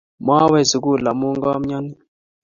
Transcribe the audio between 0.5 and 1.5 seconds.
sukul amu